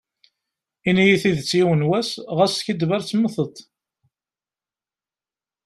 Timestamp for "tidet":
1.21-1.51